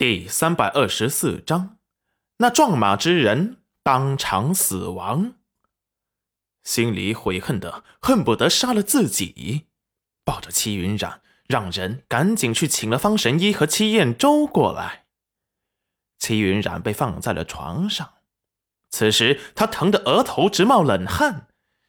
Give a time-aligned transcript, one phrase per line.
[0.00, 1.76] 第三百二十四章，
[2.38, 5.34] 那撞马之人当场死亡。
[6.64, 9.66] 心里悔恨的恨不得杀了自己，
[10.24, 15.04] 抱着戚云染，让人赶紧去请了方神医和戚燕周过来。
[16.18, 18.14] 戚云染被放在了床上，
[18.88, 21.48] 此时他疼得额头直冒冷汗，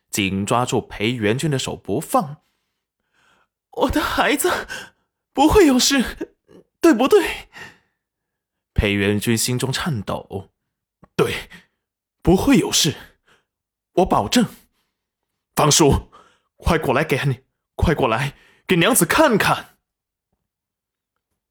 [0.09, 2.41] 紧抓住裴元君的手不放。
[3.71, 4.67] 我的孩子
[5.31, 6.35] 不会有事，
[6.81, 7.47] 对不对？
[8.81, 10.49] 裴元君心中颤抖，
[11.15, 11.47] 对，
[12.23, 12.95] 不会有事，
[13.93, 14.43] 我保证。
[15.55, 16.09] 方叔，
[16.57, 17.41] 快过来给你，
[17.75, 18.35] 快过来
[18.65, 19.77] 给娘子看看。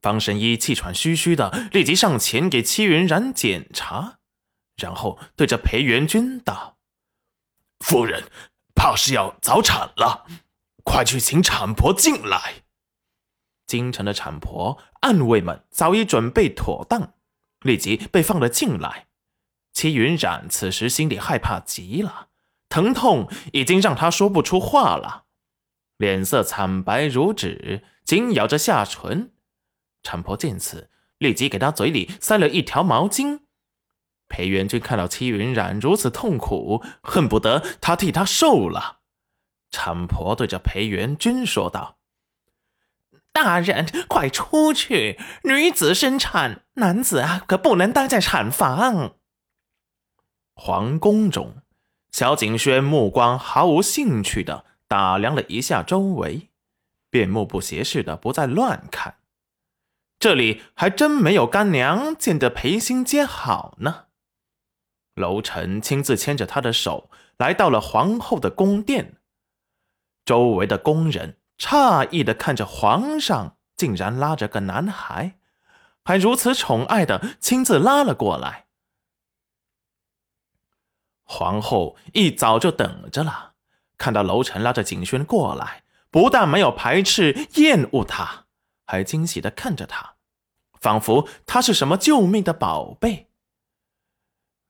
[0.02, 4.18] 方神医气喘吁吁的，立即上前给戚云然检查，
[4.74, 6.78] 然后对着裴元君道
[7.78, 8.24] ：“夫人，
[8.74, 10.26] 怕是要早产了，
[10.82, 12.64] 快去请产婆进来。”
[13.68, 17.14] 京城的产婆、暗卫们早已准备妥当。
[17.62, 19.06] 立即被放了进来。
[19.72, 22.28] 戚云染此时心里害怕极了，
[22.68, 25.24] 疼痛已经让他说不出话了，
[25.96, 29.32] 脸色惨白如纸，紧咬着下唇。
[30.02, 33.42] 产婆见此，立即给他嘴里塞了一条毛巾。
[34.28, 39.00] 裴元君看到戚云染如此痛苦，恨不得他替他受了。
[39.70, 41.99] 产婆对着裴元君说道。
[43.32, 45.18] 大人，快出去！
[45.44, 49.16] 女子生产，男子啊可不能待在产房。
[50.54, 51.62] 皇宫中，
[52.10, 56.50] 萧景轩目光毫无兴趣的打量了一下周围，
[57.08, 59.16] 便目不斜视的不再乱看。
[60.18, 64.06] 这里还真没有干娘见得裴心接好呢。
[65.14, 69.16] 楼臣亲自牵着他的手来到了皇后的宫殿，
[70.26, 71.39] 周围的宫人。
[71.60, 75.38] 诧异的看着皇上，竟然拉着个男孩，
[76.02, 78.66] 还如此宠爱的亲自拉了过来。
[81.22, 83.52] 皇后一早就等着了，
[83.98, 88.46] 看到楼臣拉着景轩过来，不但没有排斥厌恶他，
[88.86, 90.14] 还惊喜的看着他，
[90.80, 93.28] 仿佛他是什么救命的宝贝。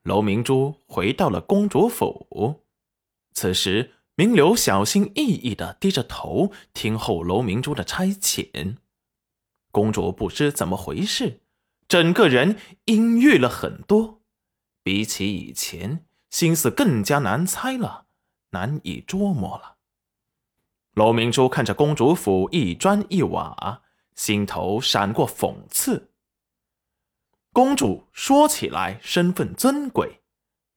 [0.02, 2.64] 楼明珠回到了公主府，
[3.32, 3.94] 此时。
[4.20, 8.76] 明流小心翼翼的低着头听候楼明珠的差遣。
[9.70, 11.40] 公主不知怎么回事，
[11.88, 14.20] 整个人阴郁了很多，
[14.82, 18.04] 比起以前，心思更加难猜了，
[18.50, 19.76] 难以捉摸了。
[20.92, 23.80] 楼明珠看着公主府一砖一瓦，
[24.14, 26.10] 心头闪过讽刺。
[27.54, 30.20] 公主说起来身份尊贵，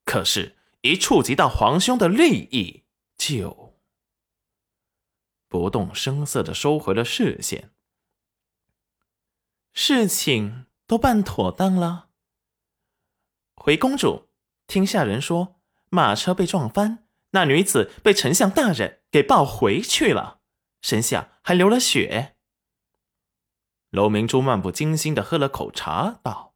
[0.05, 2.82] 可是，一触及到皇兄的利益。
[3.25, 3.79] 就
[5.47, 7.72] 不动声色的收回了视线。
[9.72, 12.09] 事情都办妥当了。
[13.56, 14.28] 回公主，
[14.67, 20.41] 听下人说，马车被撞翻，那女子被丞相大人给抱回去了，
[20.81, 22.35] 身下还流了血。
[23.91, 26.56] 楼明珠漫不经心的喝了口茶，道：“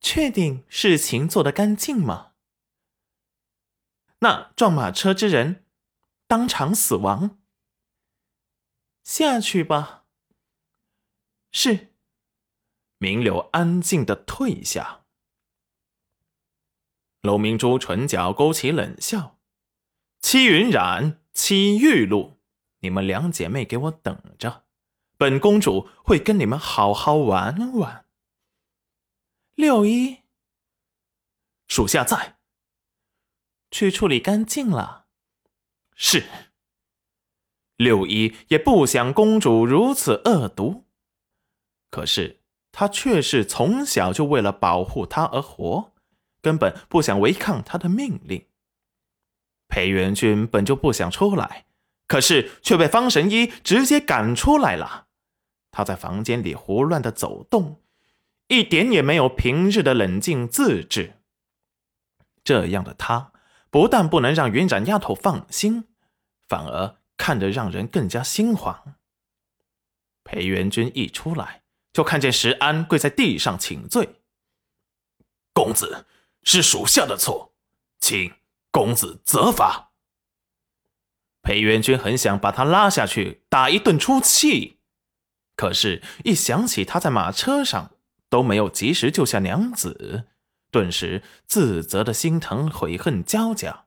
[0.00, 2.29] 确定事情做得干净吗？”
[4.20, 5.66] 那撞马车之人
[6.26, 7.38] 当场死亡。
[9.02, 10.04] 下去吧。
[11.52, 11.94] 是。
[12.98, 15.04] 明柳安静的退下。
[17.22, 19.38] 楼明珠唇角勾起冷笑
[20.20, 22.38] ：“戚云染、戚玉露，
[22.80, 24.64] 你们两姐妹给我等着，
[25.16, 28.06] 本公主会跟你们好好玩玩。”
[29.56, 30.18] 六一，
[31.68, 32.39] 属下在。
[33.70, 35.06] 去处理干净了。
[35.94, 36.24] 是。
[37.76, 40.84] 六一也不想公主如此恶毒，
[41.90, 42.40] 可是
[42.72, 45.92] 他却是从小就为了保护她而活，
[46.42, 48.44] 根本不想违抗他的命令。
[49.66, 51.64] 裴元君本就不想出来，
[52.06, 55.06] 可是却被方神医直接赶出来了。
[55.70, 57.80] 他在房间里胡乱的走动，
[58.48, 61.14] 一点也没有平日的冷静自制。
[62.44, 63.32] 这样的他。
[63.70, 65.88] 不但不能让云染丫头放心，
[66.48, 68.96] 反而看得让人更加心慌。
[70.24, 71.62] 裴元君一出来，
[71.92, 74.16] 就看见石安跪在地上请罪
[75.54, 76.06] ：“公子
[76.42, 77.54] 是属下的错，
[78.00, 78.34] 请
[78.70, 79.92] 公子责罚。”
[81.42, 84.80] 裴元君很想把他拉下去打一顿出气，
[85.56, 87.92] 可是，一想起他在马车上
[88.28, 90.28] 都没有及时救下娘子。
[90.70, 93.86] 顿时自责的心疼悔恨交加，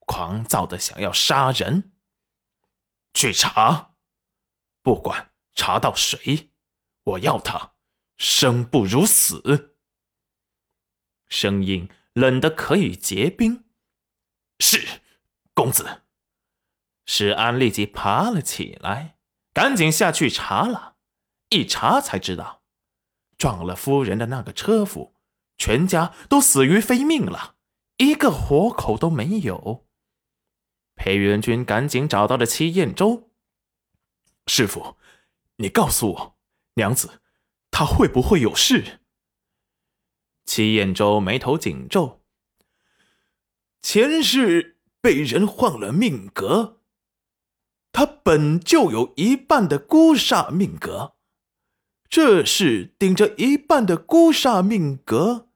[0.00, 1.92] 狂躁的想要杀人。
[3.14, 3.94] 去查，
[4.82, 6.50] 不管查到谁，
[7.04, 7.72] 我要他
[8.16, 9.76] 生不如死。
[11.28, 13.64] 声音冷得可以结冰。
[14.60, 15.00] 是，
[15.54, 16.02] 公子。
[17.06, 19.18] 石安立即爬了起来，
[19.54, 20.96] 赶紧下去查了。
[21.48, 22.62] 一查才知道，
[23.38, 25.16] 撞了夫人的那个车夫，
[25.58, 27.56] 全家都死于非命了，
[27.98, 29.86] 一个活口都没有。
[30.94, 33.30] 裴元君赶紧找到了戚彦州。
[34.46, 34.96] 师傅，
[35.56, 36.38] 你告诉我，
[36.74, 37.20] 娘子
[37.70, 39.00] 她会不会有事？
[40.46, 42.22] 戚彦州眉头紧皱。
[43.82, 46.80] 前世被人换了命格，
[47.92, 51.16] 他本就有一半的孤煞命格，
[52.08, 55.47] 这是顶着一半的孤煞命格，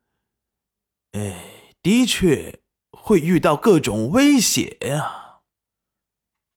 [1.12, 1.37] 哎，
[1.82, 2.61] 的确
[2.91, 5.22] 会遇到各种危险呀。